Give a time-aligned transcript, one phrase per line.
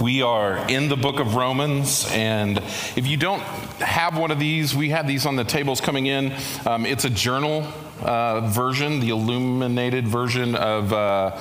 [0.00, 2.56] We are in the book of Romans, and
[2.96, 3.42] if you don't
[3.80, 6.34] have one of these, we have these on the tables coming in.
[6.64, 10.92] Um, it's a journal uh, version, the illuminated version of.
[10.92, 11.38] Uh,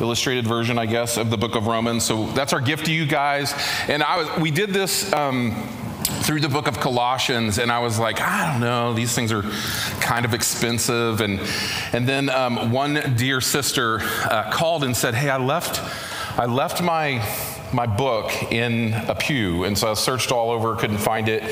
[0.00, 2.04] illustrated version, I guess, of the book of Romans.
[2.04, 3.52] So that's our gift to you guys.
[3.88, 5.60] And I was, we did this um,
[6.22, 9.42] through the book of Colossians, and I was like, I don't know, these things are
[10.00, 11.20] kind of expensive.
[11.20, 11.40] And
[11.92, 15.80] and then um, one dear sister uh, called and said, Hey, I left,
[16.38, 17.18] I left my
[17.72, 19.64] my book in a pew.
[19.64, 21.42] And so I searched all over, couldn't find it,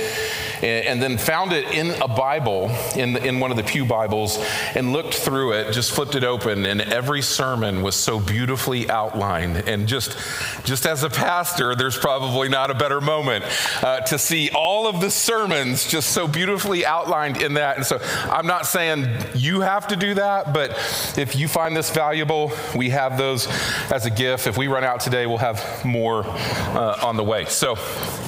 [0.63, 4.39] and, then found it in a Bible, in, the, in one of the Pew Bibles,
[4.75, 9.57] and looked through it, just flipped it open, and every sermon was so beautifully outlined.
[9.69, 10.17] And just,
[10.65, 13.45] just as a pastor, there's probably not a better moment
[13.83, 17.77] uh, to see all of the sermons just so beautifully outlined in that.
[17.77, 17.99] And so
[18.31, 20.71] I'm not saying you have to do that, but
[21.17, 23.47] if you find this valuable, we have those
[23.91, 24.47] as a gift.
[24.47, 27.45] If we run out today, we'll have more uh, on the way.
[27.47, 27.77] So,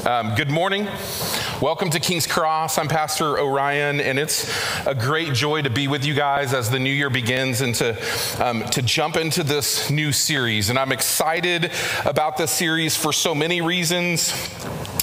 [0.06, 0.88] um, good morning.
[1.60, 2.78] Welcome to King's Cross.
[2.78, 4.52] I'm Pastor Orion, and it's
[4.84, 7.96] a great joy to be with you guys as the new year begins and to,
[8.44, 10.68] um, to jump into this new series.
[10.68, 11.70] And I'm excited
[12.04, 14.32] about this series for so many reasons.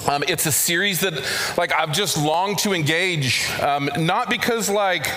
[0.09, 1.13] Um, it's a series that,
[1.57, 5.07] like, I've just longed to engage, um, not because, like,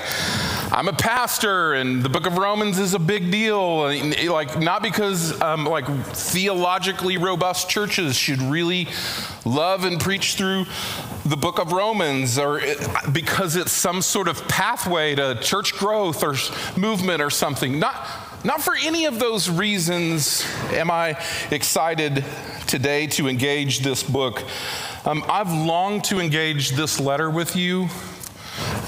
[0.71, 3.85] I'm a pastor and the book of Romans is a big deal.
[4.31, 8.89] Like, not because um, like theologically robust churches should really
[9.47, 10.67] love and preach through
[11.25, 12.61] the book of Romans or
[13.13, 16.35] because it's some sort of pathway to church growth or
[16.79, 17.79] movement or something.
[17.79, 18.07] Not,
[18.45, 21.19] not for any of those reasons am I
[21.51, 22.25] excited
[22.67, 24.45] today to engage this book.
[25.07, 27.89] Um, I've longed to engage this letter with you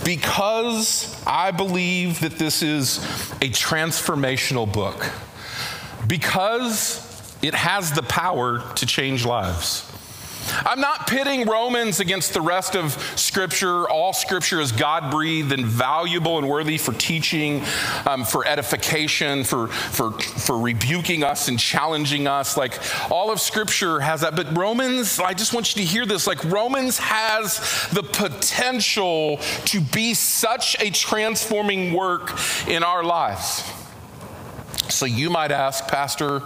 [0.05, 2.99] because I believe that this is
[3.43, 5.11] a transformational book,
[6.07, 7.07] because
[7.43, 9.90] it has the power to change lives.
[10.65, 13.89] I'm not pitting Romans against the rest of Scripture.
[13.89, 17.63] All Scripture is God breathed and valuable and worthy for teaching,
[18.07, 22.57] um, for edification, for, for, for rebuking us and challenging us.
[22.57, 22.79] Like
[23.11, 24.37] all of Scripture has that.
[24.37, 29.81] But Romans, I just want you to hear this like Romans has the potential to
[29.81, 32.39] be such a transforming work
[32.69, 33.65] in our lives.
[34.89, 36.41] So you might ask, Pastor,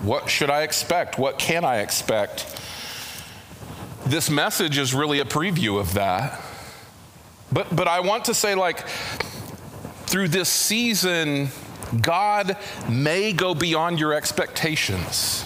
[0.00, 1.18] what should I expect?
[1.18, 2.59] What can I expect?
[4.10, 6.40] This message is really a preview of that.
[7.52, 8.84] But, but I want to say, like,
[10.06, 11.50] through this season,
[12.00, 12.56] God
[12.88, 15.44] may go beyond your expectations.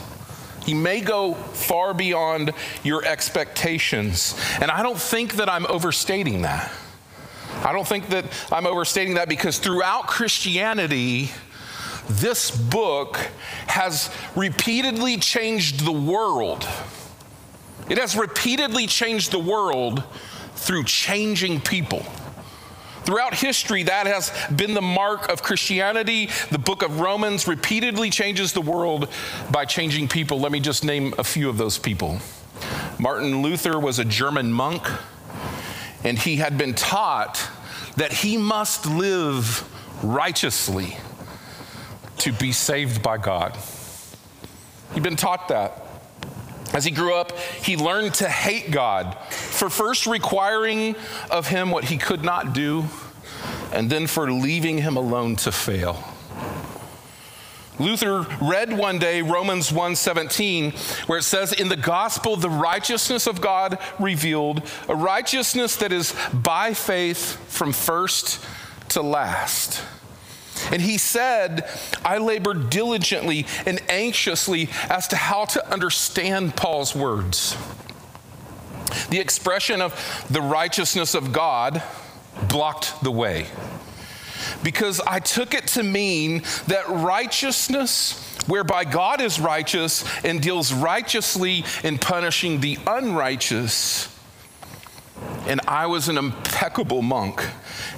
[0.65, 4.35] He may go far beyond your expectations.
[4.63, 6.73] And I don't think that I'm overstating that.
[7.67, 11.29] I don't think that I'm overstating that because throughout Christianity,
[12.09, 13.19] this book
[13.67, 16.67] has repeatedly changed the world.
[17.89, 20.03] It has repeatedly changed the world
[20.55, 22.05] through changing people.
[23.05, 26.31] Throughout history, that has been the mark of Christianity.
[26.51, 29.09] The book of Romans repeatedly changes the world
[29.51, 30.41] by changing people.
[30.41, 32.19] Let me just name a few of those people.
[32.99, 34.89] Martin Luther was a German monk,
[36.03, 37.47] and he had been taught
[37.97, 39.69] that he must live
[40.03, 40.97] righteously
[42.19, 43.59] to be saved by God.
[44.95, 45.84] He'd been taught that.
[46.75, 50.97] As he grew up, he learned to hate God for first requiring
[51.31, 52.85] of him what he could not do,
[53.73, 56.03] and then for leaving him alone to fail.
[57.79, 60.73] Luther read one day Romans 1:17
[61.07, 66.15] where it says in the gospel the righteousness of God revealed a righteousness that is
[66.33, 68.39] by faith from first
[68.91, 69.83] to last.
[70.75, 71.71] And he said,
[72.05, 77.57] I labored diligently and anxiously as to how to understand Paul's words.
[79.09, 81.81] The expression of the righteousness of God
[82.49, 83.47] blocked the way
[84.65, 91.65] because I took it to mean that righteousness, whereby God is righteous and deals righteously
[91.85, 94.09] in punishing the unrighteous,
[95.47, 97.47] and I was an impeccable monk,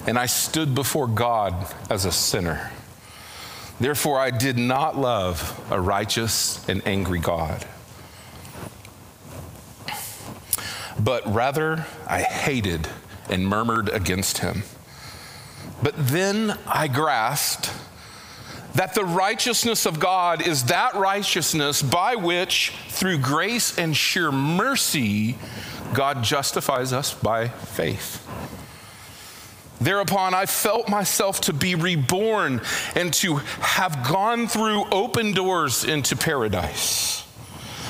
[0.07, 1.53] and I stood before God
[1.89, 2.71] as a sinner.
[3.79, 7.65] Therefore, I did not love a righteous and angry God.
[10.99, 12.87] But rather, I hated
[13.29, 14.63] and murmured against him.
[15.83, 17.71] But then I grasped
[18.73, 25.37] that the righteousness of God is that righteousness by which, through grace and sheer mercy,
[25.93, 28.23] God justifies us by faith.
[29.79, 32.61] Thereupon, I felt myself to be reborn
[32.95, 37.23] and to have gone through open doors into paradise.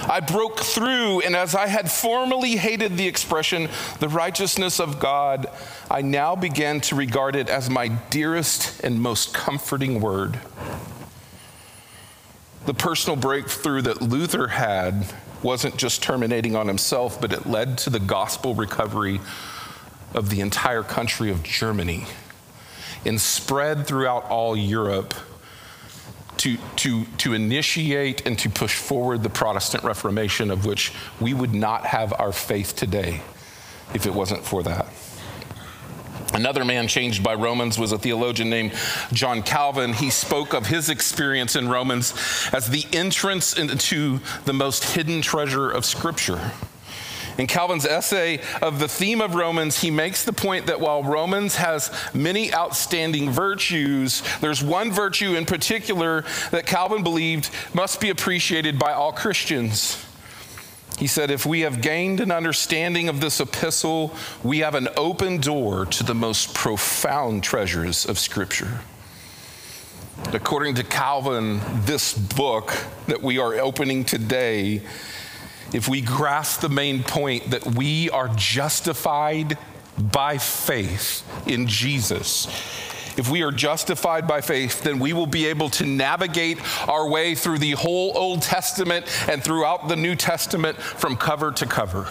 [0.10, 3.68] I broke through, and as I had formerly hated the expression,
[4.00, 5.48] the righteousness of God,
[5.90, 10.40] I now began to regard it as my dearest and most comforting word.
[12.66, 17.90] The personal breakthrough that Luther had wasn't just terminating on himself, but it led to
[17.90, 19.20] the gospel recovery
[20.14, 22.06] of the entire country of Germany
[23.06, 25.14] and spread throughout all Europe
[26.38, 31.54] to, to, to initiate and to push forward the Protestant Reformation, of which we would
[31.54, 33.22] not have our faith today
[33.94, 34.88] if it wasn't for that.
[36.34, 38.74] Another man changed by Romans was a theologian named
[39.14, 39.94] John Calvin.
[39.94, 42.14] He spoke of his experience in Romans
[42.54, 46.52] as the entrance into the most hidden treasure of Scripture.
[47.38, 51.56] In Calvin's essay of the theme of Romans, he makes the point that while Romans
[51.56, 58.80] has many outstanding virtues, there's one virtue in particular that Calvin believed must be appreciated
[58.80, 60.04] by all Christians.
[60.98, 65.38] He said, If we have gained an understanding of this epistle, we have an open
[65.38, 68.80] door to the most profound treasures of Scripture.
[70.34, 72.74] According to Calvin, this book
[73.06, 74.82] that we are opening today
[75.74, 79.58] if we grasp the main point that we are justified
[79.98, 82.48] by faith in Jesus,
[83.18, 87.34] if we are justified by faith, then we will be able to navigate our way
[87.34, 92.08] through the whole Old Testament and throughout the New Testament from cover to cover.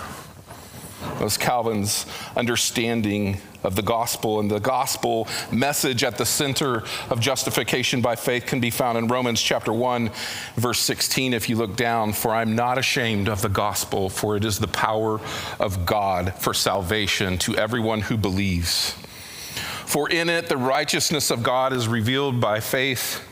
[1.18, 2.04] That was Calvin's
[2.36, 4.38] understanding of the gospel.
[4.38, 9.08] And the gospel message at the center of justification by faith can be found in
[9.08, 10.10] Romans chapter 1,
[10.56, 11.32] verse 16.
[11.32, 14.68] If you look down, for I'm not ashamed of the gospel, for it is the
[14.68, 15.18] power
[15.58, 18.90] of God for salvation to everyone who believes.
[19.86, 23.22] For in it the righteousness of God is revealed by faith.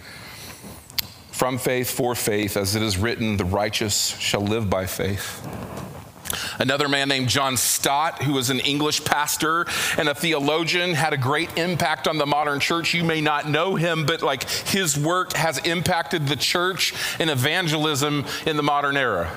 [1.33, 5.47] From faith for faith, as it is written, the righteous shall live by faith.
[6.59, 9.67] Another man named John Stott, who was an English pastor
[9.99, 12.95] and a theologian, had a great impact on the modern church.
[12.95, 18.25] You may not know him, but like his work has impacted the church and evangelism
[18.47, 19.31] in the modern era.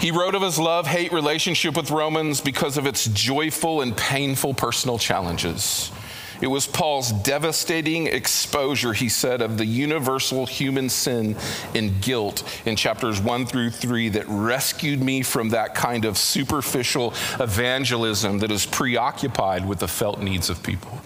[0.00, 4.54] He wrote of his love hate relationship with Romans because of its joyful and painful
[4.54, 5.92] personal challenges.
[6.40, 11.36] It was Paul's devastating exposure, he said, of the universal human sin
[11.74, 17.12] and guilt in chapters one through three that rescued me from that kind of superficial
[17.38, 21.00] evangelism that is preoccupied with the felt needs of people.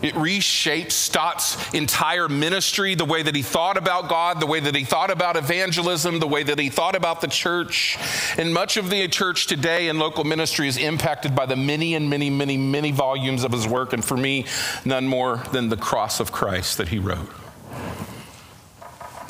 [0.00, 4.76] It reshaped Stott's entire ministry, the way that he thought about God, the way that
[4.76, 7.98] he thought about evangelism, the way that he thought about the church.
[8.36, 12.08] And much of the church today and local ministry is impacted by the many and
[12.08, 13.92] many, many, many volumes of his work.
[13.92, 14.46] And for me,
[14.84, 17.28] none more than the cross of Christ that he wrote.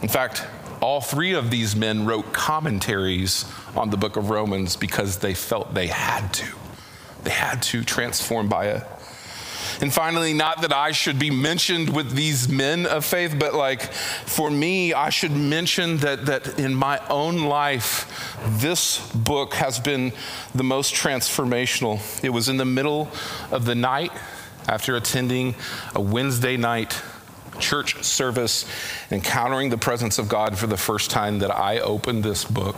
[0.03, 0.47] In fact,
[0.83, 5.73] all three of these men wrote commentaries on the book of Romans because they felt
[5.73, 6.47] they had to.
[7.25, 8.83] They had to transform by it.
[9.81, 13.83] And finally, not that I should be mentioned with these men of faith, but like
[13.83, 20.13] for me, I should mention that, that in my own life, this book has been
[20.55, 22.01] the most transformational.
[22.25, 23.09] It was in the middle
[23.51, 24.13] of the night
[24.67, 25.55] after attending
[25.95, 27.01] a Wednesday night
[27.61, 28.65] church service,
[29.11, 32.77] encountering the presence of God for the first time, that I opened this book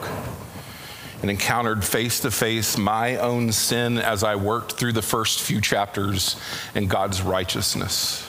[1.22, 5.60] and encountered face to face my own sin as I worked through the first few
[5.60, 6.36] chapters
[6.74, 8.26] in God's righteousness.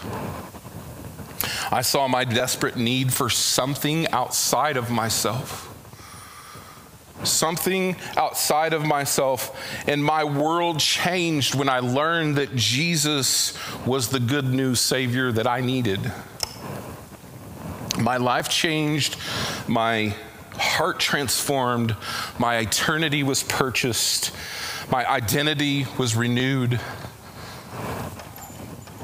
[1.71, 5.67] I saw my desperate need for something outside of myself.
[7.23, 9.55] Something outside of myself,
[9.87, 13.55] and my world changed when I learned that Jesus
[13.85, 16.11] was the good news Savior that I needed.
[17.99, 19.17] My life changed,
[19.67, 20.15] my
[20.53, 21.95] heart transformed,
[22.39, 24.31] my eternity was purchased,
[24.91, 26.79] my identity was renewed.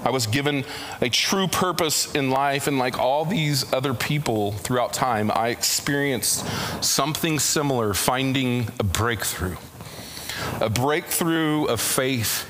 [0.03, 0.63] I was given
[1.01, 6.45] a true purpose in life, and like all these other people throughout time, I experienced
[6.81, 9.57] something similar finding a breakthrough.
[10.61, 12.49] A breakthrough of faith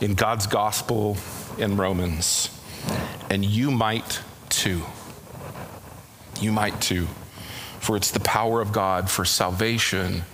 [0.00, 1.18] in God's gospel
[1.58, 2.50] in Romans.
[3.28, 4.82] And you might too.
[6.40, 7.08] You might too.
[7.80, 10.24] For it's the power of God for salvation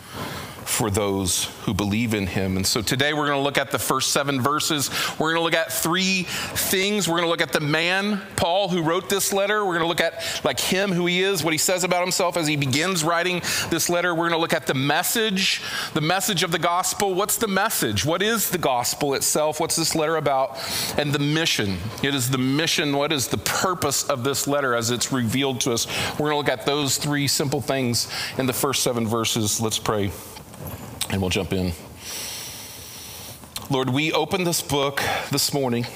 [0.74, 2.56] for those who believe in him.
[2.56, 4.90] And so today we're going to look at the first seven verses.
[5.20, 7.06] We're going to look at three things.
[7.06, 9.64] We're going to look at the man, Paul, who wrote this letter.
[9.64, 12.36] We're going to look at like him, who he is, what he says about himself
[12.36, 13.40] as he begins writing
[13.70, 14.12] this letter.
[14.12, 15.62] We're going to look at the message,
[15.94, 17.14] the message of the gospel.
[17.14, 18.04] What's the message?
[18.04, 19.60] What is the gospel itself?
[19.60, 20.58] What's this letter about?
[20.98, 21.78] And the mission.
[22.02, 22.96] It is the mission.
[22.96, 25.86] What is the purpose of this letter as it's revealed to us?
[26.14, 29.60] We're going to look at those three simple things in the first seven verses.
[29.60, 30.10] Let's pray
[31.10, 31.72] and we'll jump in.
[33.70, 35.86] Lord, we open this book this morning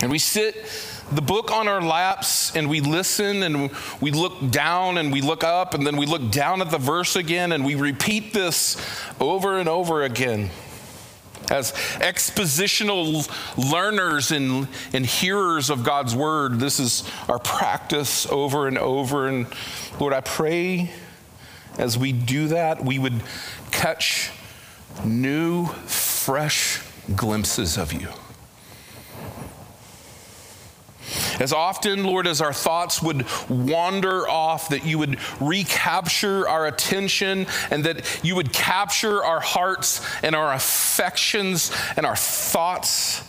[0.00, 0.56] and we sit
[1.12, 3.70] the book on our laps and we listen and
[4.00, 7.16] we look down and we look up and then we look down at the verse
[7.16, 8.76] again and we repeat this
[9.20, 10.50] over and over again.
[11.50, 13.28] As expositional
[13.70, 19.28] learners and, and hearers of God's word, this is our practice over and over.
[19.28, 19.46] And
[20.00, 20.90] Lord, I pray
[21.78, 23.22] as we do that, we would
[23.70, 24.30] catch
[25.04, 26.82] new, fresh
[27.16, 28.08] glimpses of you.
[31.40, 37.46] As often, Lord, as our thoughts would wander off, that you would recapture our attention
[37.70, 43.22] and that you would capture our hearts and our affections and our thoughts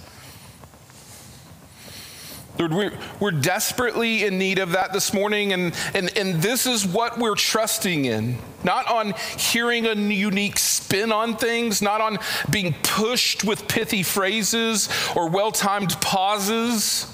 [2.60, 6.86] Lord, we're, we're desperately in need of that this morning, and, and, and this is
[6.86, 8.38] what we're trusting in.
[8.64, 12.20] Not on hearing a unique spin on things, not on
[12.52, 17.12] being pushed with pithy phrases or well timed pauses.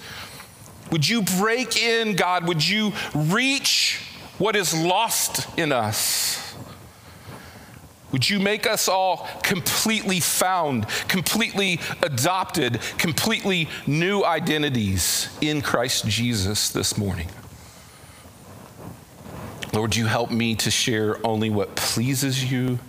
[0.91, 2.46] Would you break in, God?
[2.48, 4.01] Would you reach
[4.39, 6.48] what is lost in us?
[8.11, 16.69] Would you make us all completely found, completely adopted, completely new identities in Christ Jesus
[16.69, 17.29] this morning?
[19.73, 22.79] Lord, you help me to share only what pleases you,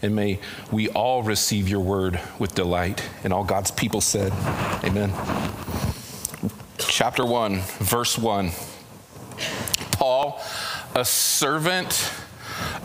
[0.00, 0.40] and may
[0.70, 3.02] we all receive your word with delight.
[3.22, 4.32] And all God's people said,
[4.82, 5.12] Amen.
[6.78, 8.50] Chapter 1, verse 1.
[9.92, 10.40] Paul,
[10.94, 12.10] a servant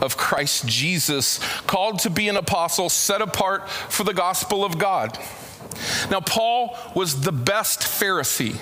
[0.01, 5.17] of Christ Jesus, called to be an apostle, set apart for the gospel of God.
[6.09, 8.55] Now, Paul was the best Pharisee,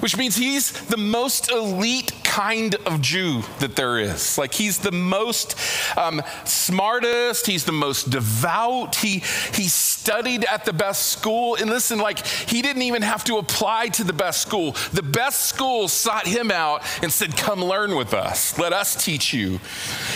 [0.00, 4.36] which means he's the most elite kind of Jew that there is.
[4.36, 5.56] Like he's the most
[5.96, 9.22] um, smartest, he's the most devout, he,
[9.52, 11.54] he studied at the best school.
[11.54, 14.72] And listen, like he didn't even have to apply to the best school.
[14.92, 19.32] The best school sought him out and said, Come learn with us, let us teach
[19.32, 19.60] you.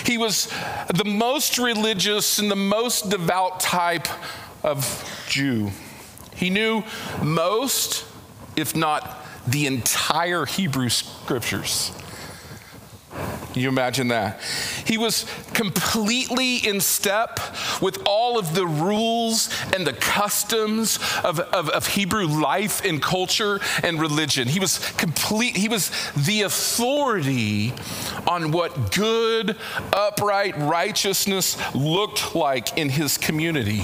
[0.04, 0.52] He was
[0.92, 4.08] the most religious and the most devout type
[4.64, 4.82] of
[5.28, 5.70] Jew.
[6.34, 6.82] He knew
[7.22, 8.04] most,
[8.56, 11.92] if not the entire Hebrew scriptures.
[13.52, 14.40] Can you imagine that?
[14.84, 15.24] He was
[15.54, 17.40] completely in step
[17.80, 23.58] with all of the rules and the customs of, of, of, Hebrew life and culture
[23.82, 24.48] and religion.
[24.48, 27.72] He was complete, he was the authority
[28.26, 29.56] on what good,
[29.94, 33.82] upright righteousness looked like in his community.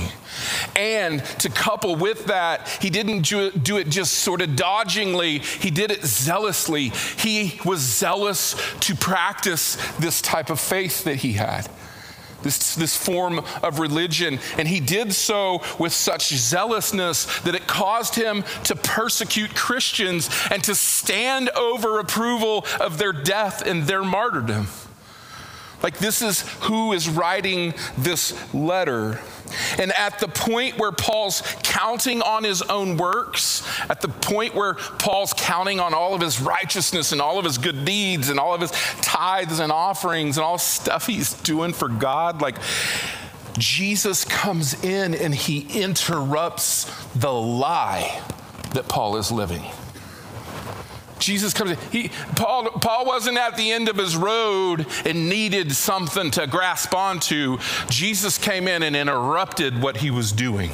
[0.76, 5.90] And to couple with that, he didn't do it just sort of dodgingly, he did
[5.90, 6.90] it zealously.
[7.16, 9.53] He was zealous to practice
[9.99, 11.68] this type of faith that he had.
[12.42, 14.38] This, this form of religion.
[14.58, 20.62] And he did so with such zealousness that it caused him to persecute Christians and
[20.64, 24.66] to stand over approval of their death and their martyrdom.
[25.85, 29.21] Like, this is who is writing this letter.
[29.79, 34.75] And at the point where Paul's counting on his own works, at the point where
[34.75, 38.55] Paul's counting on all of his righteousness and all of his good deeds and all
[38.55, 38.71] of his
[39.03, 42.57] tithes and offerings and all stuff he's doing for God, like
[43.59, 48.23] Jesus comes in and he interrupts the lie
[48.73, 49.64] that Paul is living.
[51.25, 51.78] Jesus comes in.
[51.90, 56.95] He, Paul, Paul wasn't at the end of his road and needed something to grasp
[56.95, 57.59] onto.
[57.88, 60.71] Jesus came in and interrupted what he was doing,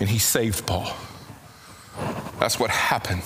[0.00, 0.92] and he saved Paul.
[2.40, 3.22] That's what happened.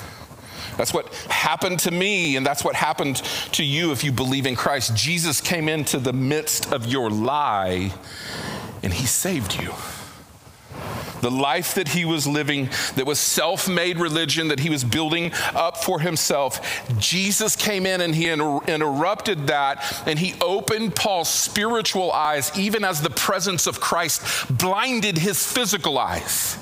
[0.76, 3.16] That's what happened to me, and that's what happened
[3.52, 4.94] to you if you believe in Christ.
[4.94, 7.92] Jesus came into the midst of your lie,
[8.82, 9.72] and he saved you.
[11.26, 15.32] The life that he was living, that was self made religion that he was building
[15.56, 21.28] up for himself, Jesus came in and he inter- interrupted that and he opened Paul's
[21.28, 24.22] spiritual eyes, even as the presence of Christ
[24.56, 26.58] blinded his physical eyes.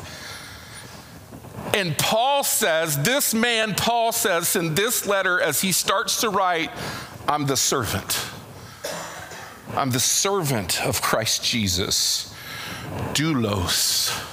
[1.74, 6.70] And Paul says, this man, Paul says in this letter, as he starts to write,
[7.28, 8.18] I'm the servant.
[9.74, 12.34] I'm the servant of Christ Jesus.
[13.12, 14.30] Doulos.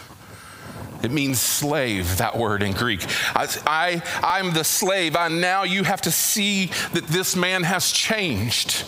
[1.03, 3.05] It means slave, that word in Greek.
[3.35, 5.15] I, I, am the slave.
[5.15, 8.83] I, now you have to see that this man has changed.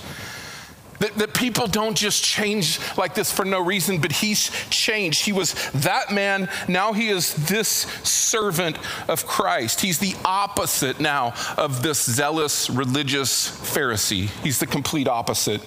[0.99, 5.25] That, that people don't just change like this for no reason, but he's changed.
[5.25, 7.67] He was that man, now he is this
[8.03, 8.77] servant
[9.09, 9.81] of Christ.
[9.81, 14.29] He's the opposite now of this zealous religious Pharisee.
[14.43, 15.61] He's the complete opposite.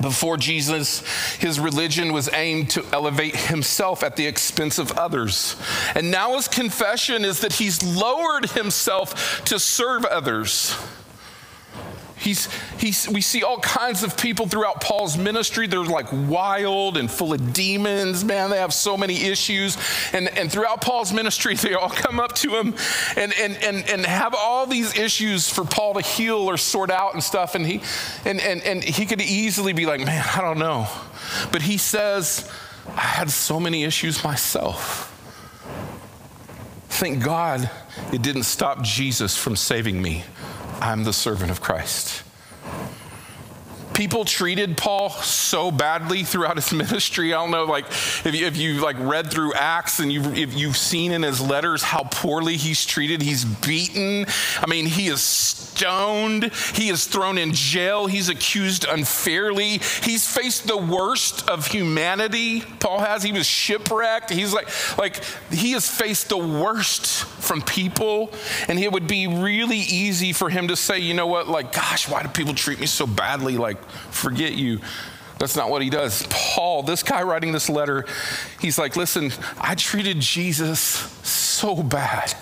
[0.00, 1.02] Before Jesus,
[1.36, 5.56] his religion was aimed to elevate himself at the expense of others.
[5.94, 10.74] And now his confession is that he's lowered himself to serve others.
[12.20, 15.66] He's, he's, we see all kinds of people throughout Paul's ministry.
[15.66, 18.24] They're like wild and full of demons.
[18.24, 19.78] Man, they have so many issues.
[20.12, 22.74] And, and throughout Paul's ministry, they all come up to him
[23.16, 27.14] and, and, and, and have all these issues for Paul to heal or sort out
[27.14, 27.54] and stuff.
[27.54, 27.80] And he,
[28.26, 30.88] and, and, and he could easily be like, man, I don't know.
[31.50, 32.50] But he says,
[32.88, 35.06] I had so many issues myself.
[36.90, 37.70] Thank God
[38.12, 40.24] it didn't stop Jesus from saving me.
[40.80, 42.22] I'm the servant of Christ.
[44.00, 47.34] People treated Paul so badly throughout his ministry.
[47.34, 47.84] I don't know, like
[48.24, 51.38] if you, if you like read through Acts and you if you've seen in his
[51.38, 53.20] letters how poorly he's treated.
[53.20, 54.24] He's beaten.
[54.58, 56.50] I mean, he is stoned.
[56.74, 58.06] He is thrown in jail.
[58.06, 59.82] He's accused unfairly.
[60.02, 62.62] He's faced the worst of humanity.
[62.62, 63.22] Paul has.
[63.22, 64.30] He was shipwrecked.
[64.30, 68.32] He's like like he has faced the worst from people,
[68.68, 72.08] and it would be really easy for him to say, you know what, like, gosh,
[72.08, 73.56] why do people treat me so badly?
[73.56, 73.78] Like,
[74.10, 74.80] forget you.
[75.38, 76.26] That's not what he does.
[76.28, 78.04] Paul, this guy writing this letter,
[78.60, 82.34] he's like, listen, I treated Jesus so bad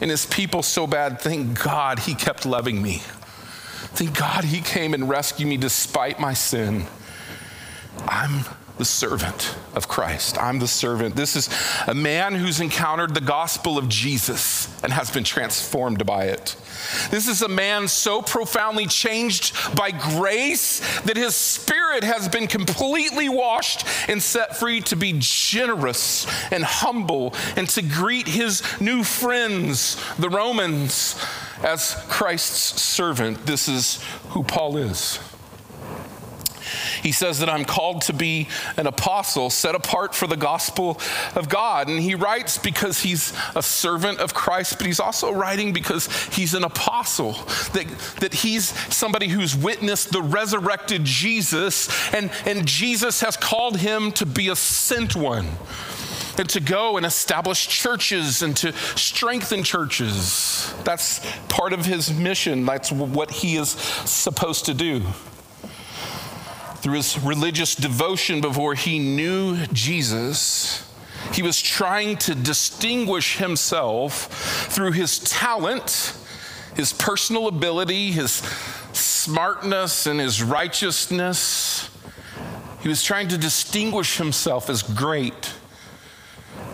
[0.00, 1.20] and his people so bad.
[1.20, 3.02] Thank God he kept loving me.
[3.92, 6.86] Thank God he came and rescued me despite my sin.
[8.08, 8.44] I'm
[8.80, 10.36] the servant of Christ.
[10.38, 11.14] I'm the servant.
[11.14, 11.48] This is
[11.86, 16.56] a man who's encountered the gospel of Jesus and has been transformed by it.
[17.10, 23.28] This is a man so profoundly changed by grace that his spirit has been completely
[23.28, 30.02] washed and set free to be generous and humble and to greet his new friends,
[30.18, 31.22] the Romans,
[31.62, 33.44] as Christ's servant.
[33.44, 35.18] This is who Paul is.
[37.02, 41.00] He says that I'm called to be an apostle set apart for the gospel
[41.34, 41.88] of God.
[41.88, 46.54] And he writes because he's a servant of Christ, but he's also writing because he's
[46.54, 47.32] an apostle,
[47.72, 47.86] that,
[48.20, 54.26] that he's somebody who's witnessed the resurrected Jesus, and, and Jesus has called him to
[54.26, 55.46] be a sent one
[56.38, 60.72] and to go and establish churches and to strengthen churches.
[60.84, 62.64] That's part of his mission.
[62.64, 65.02] That's what he is supposed to do
[66.80, 70.86] through his religious devotion before he knew Jesus,
[71.32, 76.16] he was trying to distinguish himself through his talent,
[76.74, 78.32] his personal ability, his
[78.92, 81.90] smartness, and his righteousness.
[82.82, 85.52] He was trying to distinguish himself as great.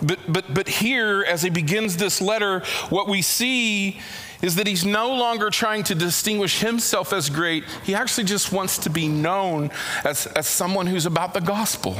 [0.00, 4.00] But, but, but here, as he begins this letter, what we see
[4.42, 7.64] is that he's no longer trying to distinguish himself as great.
[7.84, 9.70] He actually just wants to be known
[10.04, 11.96] as, as someone who's about the gospel.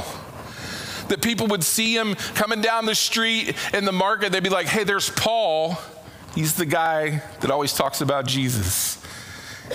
[1.09, 4.67] That people would see him coming down the street in the market, they'd be like,
[4.67, 5.77] hey, there's Paul.
[6.35, 9.03] He's the guy that always talks about Jesus.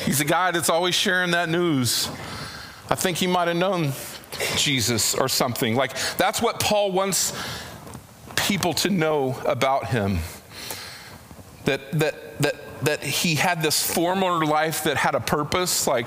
[0.05, 2.09] He's the guy that's always sharing that news.
[2.89, 3.93] I think he might have known
[4.57, 5.75] Jesus or something.
[5.75, 7.33] Like, that's what Paul wants
[8.37, 10.19] people to know about him
[11.65, 15.87] that, that, that, that he had this former life that had a purpose.
[15.87, 16.07] Like,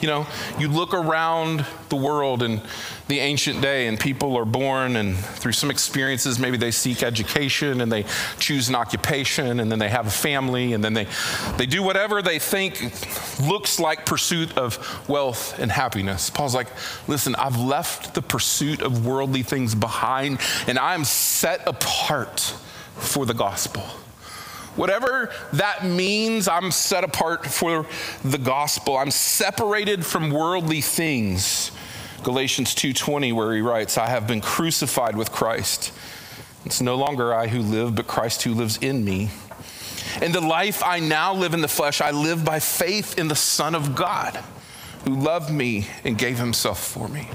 [0.00, 0.26] you know,
[0.58, 2.60] you look around the world in
[3.08, 7.80] the ancient day, and people are born, and through some experiences, maybe they seek education
[7.80, 8.04] and they
[8.38, 11.06] choose an occupation, and then they have a family, and then they,
[11.56, 12.92] they do whatever they think
[13.40, 16.28] looks like pursuit of wealth and happiness.
[16.28, 16.68] Paul's like,
[17.08, 22.54] listen, I've left the pursuit of worldly things behind, and I'm set apart
[22.98, 23.82] for the gospel.
[24.76, 27.86] Whatever that means, I'm set apart for
[28.22, 28.96] the gospel.
[28.96, 31.72] I'm separated from worldly things.
[32.22, 35.90] Galatians 2:20 where he writes, "I have been crucified with Christ.
[36.64, 39.30] It's no longer I who live, but Christ who lives in me."
[40.20, 43.36] And the life I now live in the flesh, I live by faith in the
[43.36, 44.38] Son of God,
[45.04, 47.28] who loved me and gave himself for me.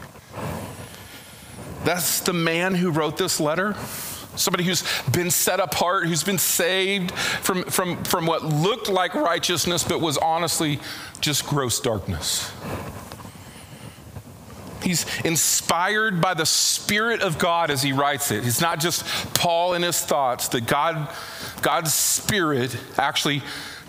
[1.84, 3.76] That's the man who wrote this letter
[4.36, 9.84] somebody who's been set apart, who's been saved from, from, from what looked like righteousness,
[9.84, 10.80] but was honestly
[11.22, 12.52] just gross darkness.
[14.82, 18.46] He's inspired by the Spirit of God as he writes it.
[18.46, 21.10] It's not just Paul and his thoughts, that God,
[21.62, 23.44] God's Spirit actually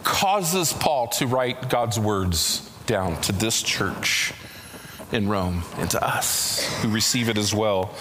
[0.04, 4.32] causes Paul to write God's words down to this church
[5.10, 7.94] in Rome and to us who receive it as well.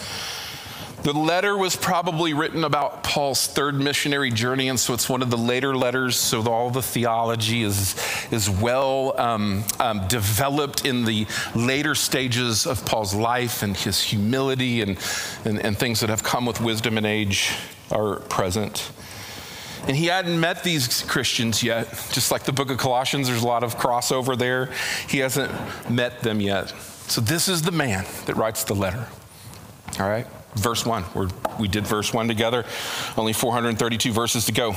[1.04, 5.30] The letter was probably written about Paul's third missionary journey, and so it's one of
[5.30, 6.16] the later letters.
[6.16, 7.96] So all the theology is,
[8.32, 14.82] is well um, um, developed in the later stages of Paul's life, and his humility
[14.82, 14.98] and,
[15.44, 17.52] and, and things that have come with wisdom and age
[17.92, 18.90] are present.
[19.86, 21.90] And he hadn't met these Christians yet.
[22.14, 24.72] Just like the book of Colossians, there's a lot of crossover there.
[25.10, 25.52] He hasn't
[25.90, 26.70] met them yet.
[27.10, 29.06] So this is the man that writes the letter.
[30.00, 30.26] All right?
[30.56, 31.06] Verse 1.
[31.14, 32.66] We're, we did verse 1 together,
[33.18, 34.76] only 432 verses to go.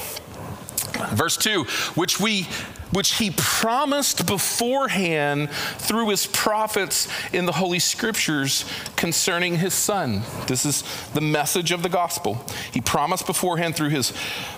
[1.12, 2.46] Verse 2, which we
[2.92, 10.22] which he promised beforehand through his prophets in the holy scriptures concerning his son.
[10.46, 12.44] This is the message of the gospel.
[12.72, 14.12] He promised beforehand through his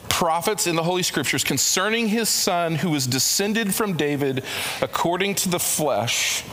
[0.09, 4.45] prophets in the holy scriptures concerning his son who was descended from David
[4.83, 6.45] according to the flesh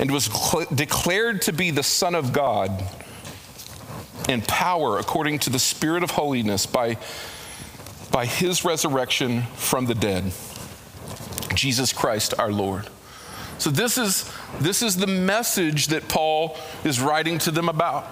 [0.00, 2.84] and was cl- declared to be the son of God
[4.28, 6.96] and power according to the Spirit of holiness by,
[8.10, 10.32] by his resurrection from the dead.
[11.54, 12.88] Jesus Christ our Lord.
[13.58, 18.06] So this is this is the message that Paul is writing to them about.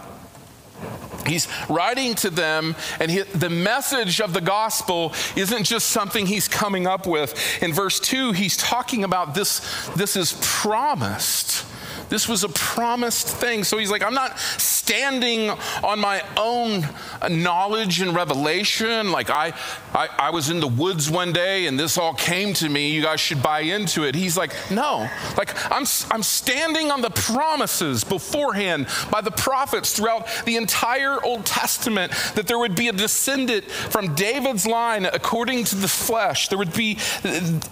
[1.27, 6.47] He's writing to them, and he, the message of the gospel isn't just something he's
[6.47, 7.35] coming up with.
[7.63, 11.67] In verse 2, he's talking about this, this is promised.
[12.09, 13.65] This was a promised thing.
[13.65, 14.39] So he's like, I'm not
[14.87, 15.51] standing
[15.83, 16.87] on my own
[17.29, 19.11] knowledge and revelation.
[19.11, 19.53] Like, I,
[19.93, 22.93] I, I, was in the woods one day and this all came to me.
[22.93, 24.15] You guys should buy into it.
[24.15, 25.09] He's like, no.
[25.37, 31.45] Like, I'm, I'm standing on the promises beforehand by the prophets throughout the entire Old
[31.45, 36.47] Testament that there would be a descendant from David's line according to the flesh.
[36.47, 36.99] There would be,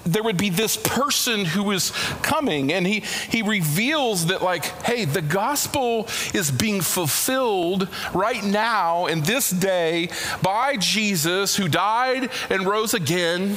[0.05, 2.73] there would be this person who is coming.
[2.73, 9.23] And he, he reveals that, like, hey, the gospel is being fulfilled right now in
[9.23, 10.09] this day
[10.43, 13.57] by Jesus who died and rose again.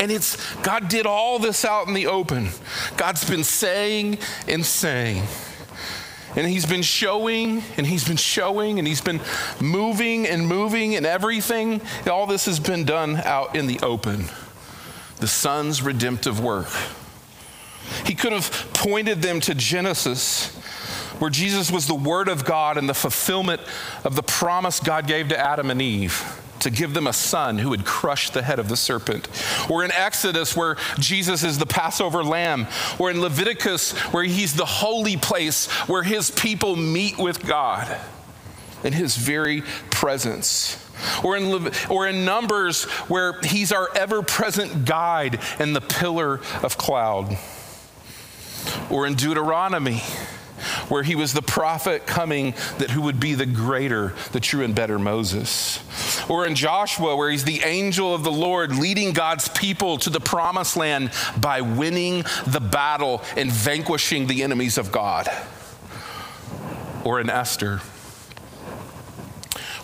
[0.00, 2.48] And it's God did all this out in the open.
[2.96, 4.18] God's been saying
[4.48, 5.22] and saying.
[6.34, 9.20] And he's been showing and he's been showing and he's been
[9.60, 11.80] moving and moving and everything.
[12.10, 14.26] All this has been done out in the open.
[15.18, 16.68] The Son's redemptive work.
[18.04, 20.55] He could have pointed them to Genesis,
[21.18, 23.60] where Jesus was the Word of God and the fulfillment
[24.04, 27.70] of the promise God gave to Adam and Eve to give them a son who
[27.70, 29.28] would crush the head of the serpent.
[29.70, 32.66] Or in Exodus, where Jesus is the Passover lamb.
[32.98, 38.00] Or in Leviticus, where he's the holy place where his people meet with God
[38.82, 40.82] in his very presence.
[41.22, 46.78] Or in, or in Numbers, where he's our ever present guide and the pillar of
[46.78, 47.36] cloud
[48.90, 50.02] or in Deuteronomy,
[50.88, 54.74] where he was the prophet coming that who would be the greater, the true and
[54.74, 55.80] better Moses.
[56.28, 60.20] Or in Joshua, where he's the angel of the Lord leading God's people to the
[60.20, 65.28] promised land by winning the battle and vanquishing the enemies of God.
[67.04, 67.78] Or in Esther,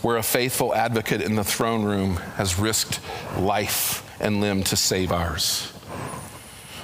[0.03, 2.99] where a faithful advocate in the throne room has risked
[3.39, 5.72] life and limb to save ours.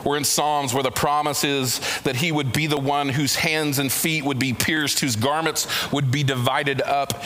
[0.04, 3.78] We're in Psalms where the promise is that he would be the one whose hands
[3.78, 7.22] and feet would be pierced, whose garments would be divided up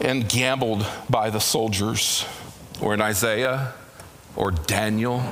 [0.00, 2.24] and gambled by the soldiers.
[2.80, 3.72] Or in Isaiah,
[4.36, 5.22] or Daniel,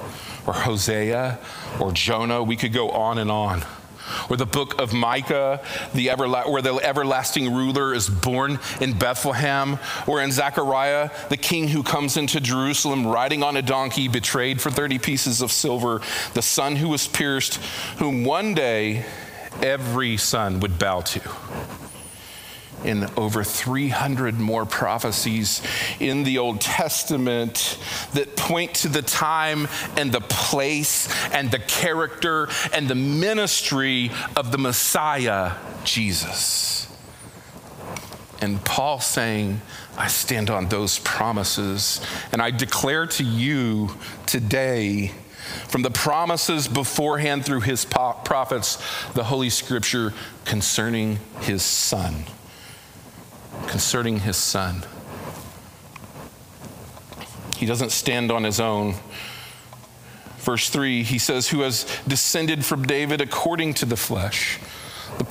[0.46, 1.38] or Hosea,
[1.78, 2.42] or Jonah.
[2.42, 3.64] We could go on and on
[4.28, 5.60] or the book of Micah,
[5.94, 11.68] the everla- where the everlasting ruler is born in Bethlehem, or in Zechariah, the king
[11.68, 16.00] who comes into Jerusalem riding on a donkey, betrayed for 30 pieces of silver,
[16.34, 17.56] the son who was pierced,
[17.98, 19.04] whom one day
[19.62, 21.20] every son would bow to.
[22.84, 25.62] And over 300 more prophecies
[26.00, 27.78] in the Old Testament
[28.12, 34.52] that point to the time and the place and the character and the ministry of
[34.52, 35.52] the Messiah,
[35.84, 36.88] Jesus.
[38.40, 39.60] And Paul saying,
[39.96, 42.00] I stand on those promises,
[42.32, 43.90] and I declare to you
[44.26, 45.12] today
[45.68, 48.76] from the promises beforehand through his prophets,
[49.12, 50.12] the Holy Scripture
[50.44, 52.24] concerning his Son.
[53.68, 54.84] Concerning his Son.
[57.56, 58.94] He doesn't stand on his own.
[60.38, 64.58] Verse 3, he says, Who has descended from David according to the flesh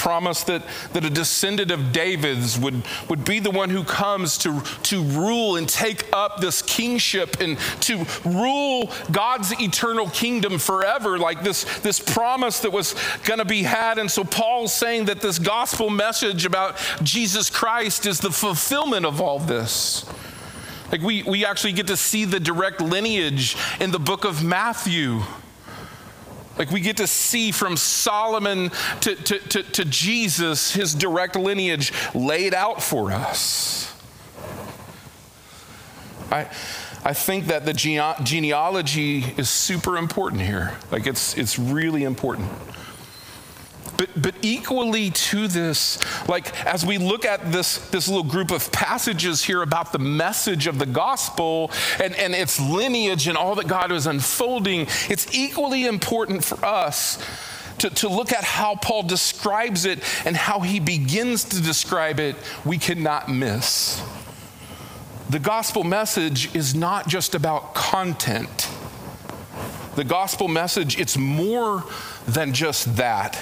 [0.04, 0.62] promise that,
[0.92, 5.56] that a descendant of David's would, would be the one who comes to, to rule
[5.56, 12.02] and take up this kingship and to rule God's eternal kingdom forever, like this, this
[12.02, 13.98] promise that was going to be had.
[13.98, 19.22] And so Paul's saying that this gospel message about Jesus Christ is the fulfillment of
[19.22, 20.06] all this.
[20.92, 25.22] Like we, we actually get to see the direct lineage in the book of Matthew.
[26.58, 31.92] Like we get to see from Solomon to, to, to, to, Jesus, his direct lineage
[32.14, 33.92] laid out for us.
[36.32, 36.48] I,
[37.04, 40.74] I think that the gene- genealogy is super important here.
[40.92, 42.50] Like it's, it's really important.
[44.04, 48.70] But, but equally to this, like as we look at this, this little group of
[48.74, 53.68] passages here about the message of the gospel and, and its lineage and all that
[53.70, 57.18] God is unfolding, it's equally important for us
[57.78, 62.36] to, to look at how Paul describes it and how he begins to describe it,
[62.66, 64.04] we cannot miss.
[65.30, 68.70] The gospel message is not just about content.
[69.96, 71.86] The gospel message, it's more
[72.28, 73.40] than just that.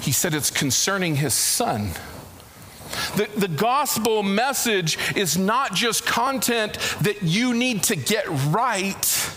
[0.00, 1.90] He said it's concerning his son.
[3.16, 9.34] The, the gospel message is not just content that you need to get right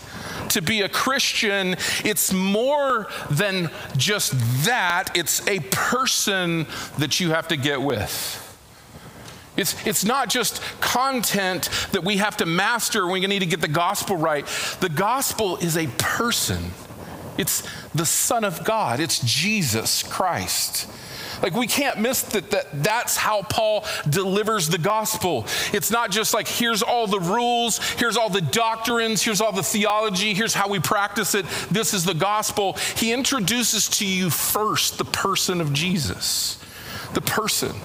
[0.49, 1.75] to be a Christian.
[2.03, 4.33] It's more than just
[4.65, 6.65] that, it's a person
[6.97, 8.37] that you have to get with.
[9.57, 13.05] It's, it's not just content that we have to master.
[13.05, 14.45] We need to get the gospel right.
[14.79, 16.71] The gospel is a person.
[17.37, 20.87] It's the Son of God, it's Jesus Christ.
[21.41, 25.45] Like, we can't miss that, that that's how Paul delivers the gospel.
[25.73, 29.63] It's not just like, here's all the rules, here's all the doctrines, here's all the
[29.63, 31.45] theology, here's how we practice it.
[31.71, 32.73] This is the gospel.
[32.95, 36.59] He introduces to you first the person of Jesus,
[37.13, 37.75] the person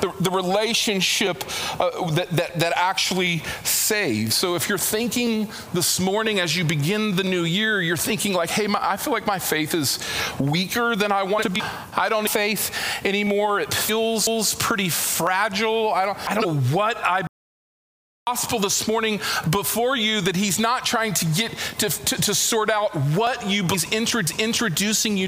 [0.00, 1.44] the, the relationship
[1.80, 4.34] uh, that, that, that actually saves.
[4.34, 8.50] So if you're thinking this morning as you begin the new year, you're thinking like,
[8.50, 9.98] hey, my, I feel like my faith is
[10.38, 11.62] weaker than I want it to be.
[11.96, 13.60] I don't have faith anymore.
[13.60, 15.92] It feels pretty fragile.
[15.92, 17.22] I don't, I don't know what I
[18.26, 22.68] gospel this morning before you that he's not trying to get to, to, to sort
[22.68, 23.90] out what you he's
[24.38, 25.27] introducing you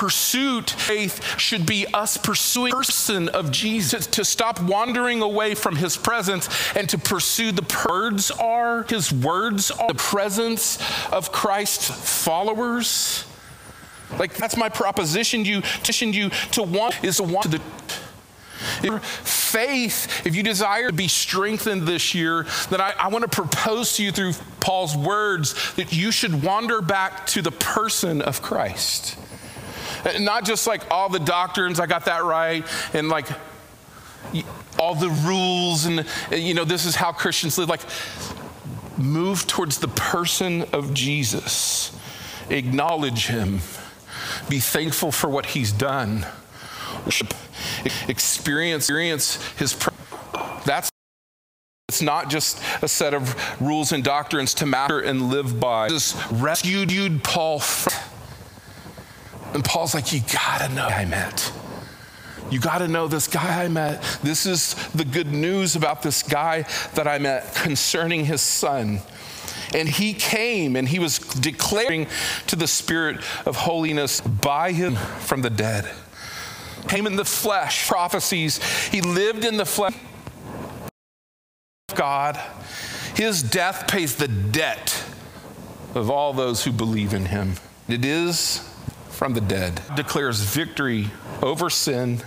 [0.00, 5.76] pursuit, faith should be us pursuing the person of Jesus, to stop wandering away from
[5.76, 10.78] his presence and to pursue the words are, his words are the presence
[11.12, 11.90] of Christ's
[12.24, 13.26] followers.
[14.18, 20.26] Like that's my proposition you, to you to want is to want to the faith,
[20.26, 24.02] if you desire to be strengthened this year, then I, I want to propose to
[24.02, 29.18] you through Paul's words that you should wander back to the person of Christ.
[30.18, 33.26] Not just like all the doctrines, I got that right, and like
[34.78, 37.68] all the rules, and you know, this is how Christians live.
[37.68, 37.82] Like,
[38.96, 41.96] move towards the person of Jesus,
[42.48, 43.60] acknowledge him,
[44.48, 46.26] be thankful for what he's done,
[48.08, 49.76] experience, experience his.
[50.64, 50.90] That's
[51.88, 55.88] it's not just a set of rules and doctrines to master and live by.
[55.88, 57.92] Jesus rescued Paul from
[59.54, 61.52] and Paul's like, You gotta know I met.
[62.50, 64.02] You got to know this guy I met.
[64.22, 69.00] This is the good news about this guy that I met concerning his son.
[69.72, 72.08] And he came and he was declaring
[72.48, 75.88] to the spirit of holiness by him from the dead.
[76.88, 78.58] Came in the flesh, prophecies.
[78.88, 79.94] He lived in the flesh.
[81.94, 82.40] God,
[83.14, 85.04] his death pays the debt
[85.94, 87.54] of all those who believe in him.
[87.88, 88.69] It is
[89.20, 91.10] from the dead, declares victory
[91.42, 92.22] over sin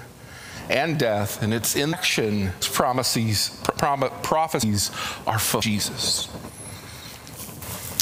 [0.69, 4.91] and death, and its in action promises, prom- prophecies
[5.25, 6.27] are for Jesus.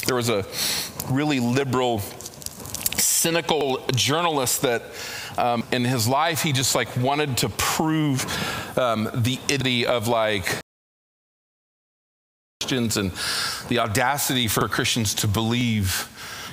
[0.04, 0.44] There was a
[1.10, 2.00] really liberal
[2.98, 4.82] cynical journalist that
[5.38, 8.26] um, in his life he just like wanted to prove
[8.76, 10.60] um, the idiocy of like
[12.60, 13.10] Christians and
[13.70, 16.10] the audacity for Christians to believe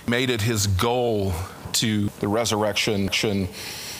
[0.07, 1.33] made it his goal
[1.75, 3.09] to the resurrection.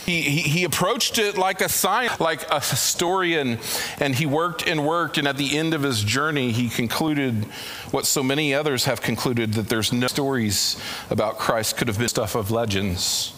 [0.06, 3.60] He, he, he, approached it like a science, like a historian,
[4.00, 5.20] and he worked and worked.
[5.20, 7.44] And at the end of his journey, he concluded
[7.92, 12.10] what so many others have concluded that there's no stories about Christ could have been
[12.10, 13.34] stuff of legends.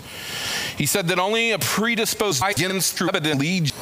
[0.78, 3.74] He said that only a predisposed begins through evidence.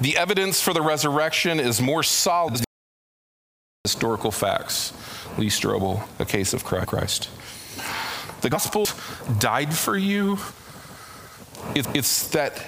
[0.00, 2.62] The evidence for the resurrection is more solid
[3.84, 4.92] historical facts.
[5.38, 7.28] Lee Strobel, A Case of Christ.
[8.40, 8.86] The gospel
[9.38, 10.38] died for you.
[11.74, 12.62] It's that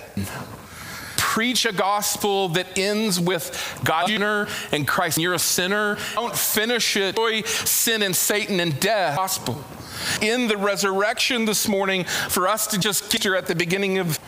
[1.17, 5.19] preach a gospel that ends with God and Christ.
[5.19, 5.97] You're a sinner.
[6.15, 7.17] Don't finish it.
[7.17, 9.17] Joy, sin and Satan and death.
[9.17, 9.63] Gospel.
[10.23, 14.19] In the resurrection this morning, for us to just get here at the beginning of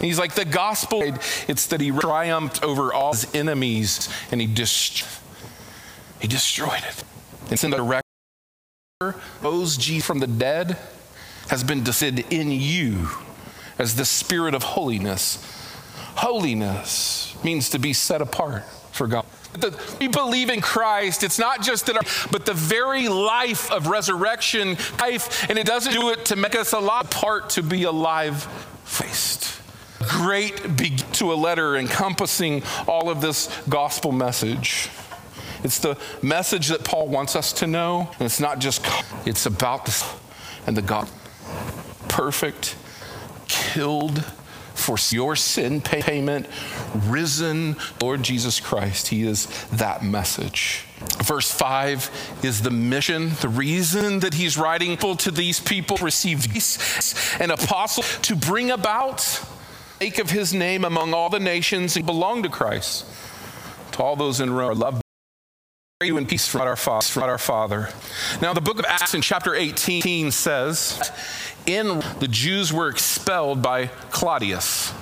[0.00, 1.02] He's like the gospel.
[1.46, 5.08] It's that he triumphed over all his enemies and he destroyed
[6.22, 7.02] he destroyed it.
[7.50, 8.01] It's in the record.
[9.42, 10.78] Rose G from the dead
[11.48, 13.08] has been descended in you
[13.78, 15.38] as the spirit of holiness.
[16.16, 19.26] Holiness means to be set apart for God.
[19.54, 21.22] The, we believe in Christ.
[21.22, 25.92] It's not just that, our, but the very life of resurrection, life, and it doesn't
[25.92, 28.44] do it to make us alive, part to be alive
[28.84, 29.60] faced.
[30.08, 34.88] Great begin to a letter encompassing all of this gospel message.
[35.62, 38.10] It's the message that Paul wants us to know.
[38.14, 38.84] And it's not just,
[39.26, 40.04] it's about this
[40.66, 41.08] and the God.
[42.08, 42.76] Perfect,
[43.48, 44.24] killed
[44.74, 46.46] for your sin payment,
[47.06, 49.08] risen Lord Jesus Christ.
[49.08, 50.84] He is that message.
[51.22, 56.50] Verse 5 is the mission, the reason that he's writing to these people received
[57.40, 59.20] an apostle to bring about
[60.00, 63.06] sake of his name among all the nations and belong to Christ.
[63.92, 65.00] To all those in Rome, love
[66.02, 67.88] you in peace from our, father, from our Father.
[68.40, 71.10] Now, the book of Acts in chapter 18 says,
[71.66, 74.92] in the Jews were expelled by Claudius.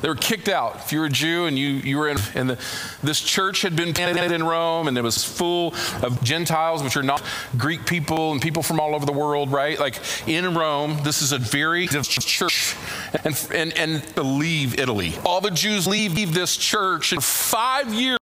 [0.00, 0.76] They were kicked out.
[0.76, 2.58] If you were a Jew and you, you were in, and the,
[3.02, 7.02] this church had been planted in Rome and it was full of Gentiles, which are
[7.02, 7.22] not
[7.56, 9.78] Greek people and people from all over the world, right?
[9.78, 12.76] Like in Rome, this is a very church.
[13.24, 15.14] And, and, and leave Italy.
[15.24, 17.12] All the Jews leave this church.
[17.12, 18.18] And five years,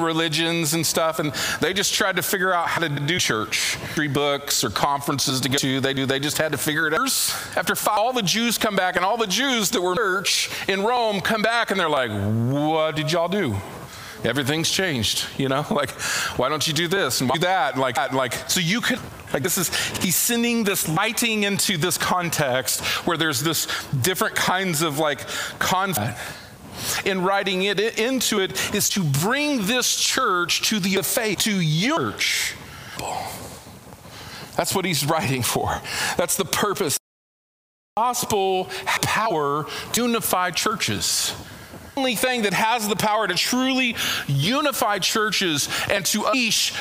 [0.00, 3.76] religions and stuff, and they just tried to figure out how to do church.
[4.08, 5.80] Books or conferences to go to.
[5.80, 6.06] They do.
[6.06, 7.00] They just had to figure it out.
[7.56, 10.50] After five, all the Jews come back, and all the Jews that were in church
[10.68, 13.56] in Rome come back, and they're like, "What did y'all do?"
[14.24, 15.64] Everything's changed, you know.
[15.78, 15.90] Like,
[16.38, 17.74] why don't you do this and do that?
[17.74, 18.98] And like, like, so you could
[19.32, 23.66] like this is he's sending this lighting into this context where there's this
[24.02, 25.20] different kinds of like
[25.58, 26.16] content
[27.04, 32.12] in writing it into it is to bring this church to the faith, to your
[32.12, 32.54] church.
[34.56, 35.80] That's what he's writing for.
[36.16, 36.98] That's the purpose.
[37.96, 38.64] Gospel
[39.02, 41.34] power to unify churches
[41.98, 43.96] only thing that has the power to truly
[44.28, 46.72] unify churches and to unleash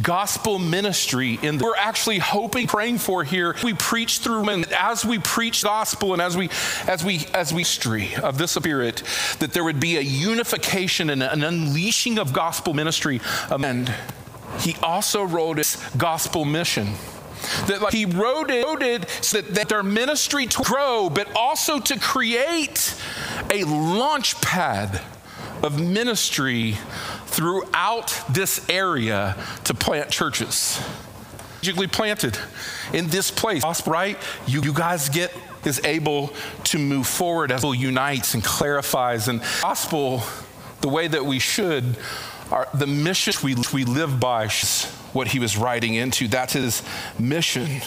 [0.00, 3.54] gospel ministry in the, we're actually hoping praying for here.
[3.62, 6.48] We preach through and as we preach gospel and as we
[6.88, 9.02] as we as we history of this spirit
[9.40, 13.20] that there would be a unification and an unleashing of gospel ministry.
[13.50, 13.92] And
[14.60, 16.94] he also wrote his gospel mission
[17.66, 21.28] that like, he wrote it, wrote it so that, that their ministry to grow, but
[21.34, 22.94] also to create
[23.50, 25.00] a launch pad
[25.62, 26.76] of ministry
[27.26, 30.80] throughout this area to plant churches.
[31.56, 32.38] Strategically planted
[32.92, 34.18] in this place, right?
[34.46, 36.30] You, you guys get is able
[36.64, 40.22] to move forward as it unites and clarifies and gospel
[40.82, 41.96] the way that we should
[42.50, 44.48] our, the mission we, we live by
[45.14, 46.28] what he was writing into.
[46.28, 46.82] That's his
[47.18, 47.80] mission.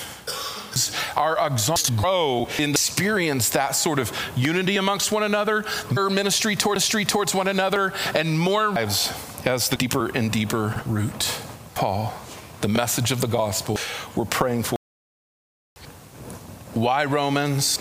[1.15, 6.75] Our exhaust grow in experience that sort of unity amongst one another, their ministry toward
[6.75, 9.11] ministry towards one another, and more lives
[9.45, 11.39] as the deeper and deeper root.
[11.73, 12.13] Paul,
[12.61, 13.79] the message of the gospel,
[14.15, 14.77] we're praying for.
[16.73, 17.79] Why Romans?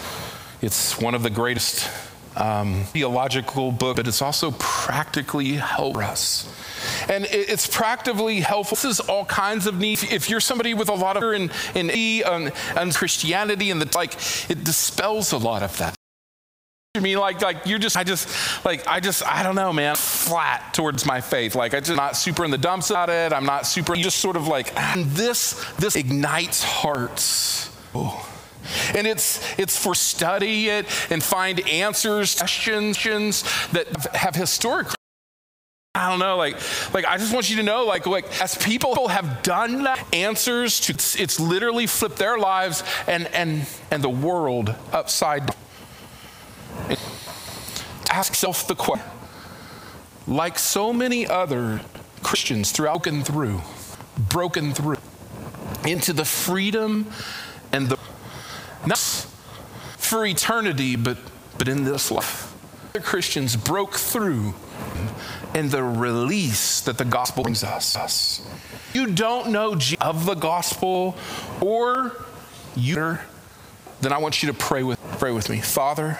[0.62, 1.90] It's one of the greatest
[2.36, 6.52] um, theological book, but it's also practically help us
[7.08, 8.76] and it's practically helpful.
[8.76, 10.02] This is all kinds of needs.
[10.02, 14.14] If you're somebody with a lot of in, in and, and Christianity and the like,
[14.50, 15.94] it dispels a lot of that.
[16.94, 19.96] I mean, like like you're just I just like I just I don't know man
[19.96, 23.44] flat towards my faith like I just not super in the dumps about it I'm
[23.44, 28.35] not super just sort of like and this this ignites hearts oh.
[28.94, 33.42] And it's it's for study it and find answers questions
[33.72, 34.88] that have historic
[35.96, 36.56] I don't know, like,
[36.92, 40.78] like I just want you to know, like, like as people have done that, answers
[40.80, 45.56] to it's, it's literally flipped their lives and and and the world upside down.
[48.10, 49.06] Ask yourself the question,
[50.26, 51.80] like so many other
[52.22, 53.62] Christians throughout, broken through,
[54.18, 54.98] broken through
[55.86, 57.06] into the freedom
[57.72, 57.98] and the
[58.84, 61.18] not for eternity, but
[61.58, 62.52] but in this life.
[62.92, 64.54] The Christians broke through
[65.54, 68.46] and the release that the gospel brings us.
[68.92, 71.16] You don't know of the gospel
[71.60, 72.24] or
[72.74, 73.18] you
[74.00, 75.60] then I want you to pray with pray with me.
[75.60, 76.18] Father,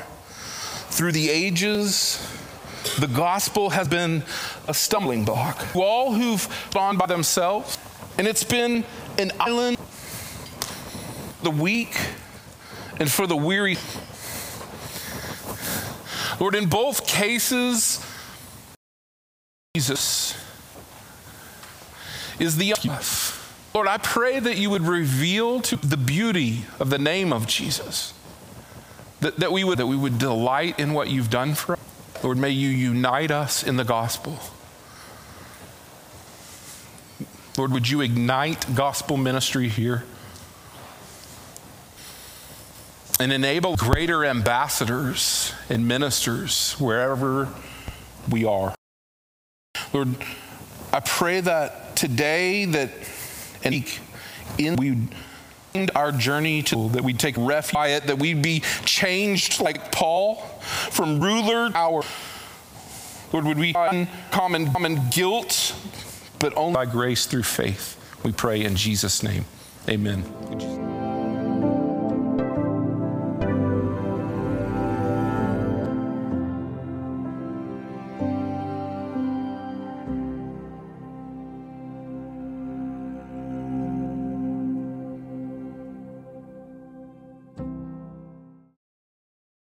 [0.88, 2.18] through the ages,
[2.98, 4.22] the gospel has been
[4.66, 5.58] a stumbling block.
[5.72, 7.76] To all who've gone by themselves,
[8.16, 8.84] and it's been
[9.18, 9.76] an island
[11.42, 11.94] the weak
[12.98, 13.76] and for the weary.
[16.40, 18.04] Lord, in both cases,
[19.74, 20.36] Jesus
[22.38, 22.74] is the
[23.74, 28.14] Lord, I pray that you would reveal to the beauty of the name of Jesus.
[29.20, 31.80] That, that, we would, that we would delight in what you've done for us.
[32.22, 34.38] Lord, may you unite us in the gospel.
[37.58, 40.04] Lord, would you ignite gospel ministry here
[43.18, 47.48] and enable greater ambassadors and ministers wherever
[48.30, 48.74] we are?
[49.92, 50.16] Lord,
[50.92, 52.90] I pray that today that
[53.64, 53.84] and
[54.58, 55.08] in we
[55.74, 59.92] end our journey to that we'd take refuge by it, that we'd be changed like
[59.92, 60.36] Paul
[60.90, 62.02] from ruler to our
[63.32, 65.74] Lord, would we common common guilt,
[66.38, 67.96] but only by grace through faith.
[68.24, 69.44] We pray in Jesus' name.
[69.88, 71.15] Amen.